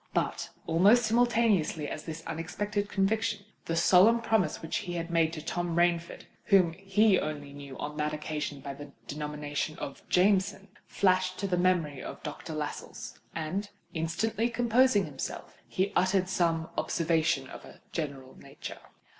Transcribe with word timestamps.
But, 0.15 0.49
almost 0.65 1.05
simultaneously 1.05 1.87
with 1.87 2.07
this 2.07 2.23
unexpected 2.25 2.89
conviction, 2.89 3.45
the 3.65 3.75
solemn 3.75 4.19
promise 4.19 4.59
which 4.63 4.77
he 4.77 4.93
had 4.93 5.11
made 5.11 5.31
to 5.33 5.43
Tom 5.43 5.75
Rainford 5.75 6.23
(whom 6.45 6.73
he 6.73 7.19
only 7.19 7.53
knew 7.53 7.77
on 7.77 7.97
that 7.97 8.11
occasion 8.11 8.61
by 8.61 8.73
the 8.73 8.93
denomination 9.05 9.77
of 9.77 10.01
Jameson) 10.09 10.69
flashed 10.87 11.37
to 11.37 11.47
the 11.47 11.55
mind 11.55 12.01
of 12.01 12.23
Doctor 12.23 12.55
Lascelles; 12.55 13.19
and, 13.35 13.69
instantly 13.93 14.49
composing 14.49 15.05
himself, 15.05 15.55
he 15.67 15.93
uttered 15.95 16.27
some 16.29 16.69
observation 16.79 17.45
of 17.49 17.63
a 17.63 17.79
general 17.91 18.35
nature. 18.39 18.79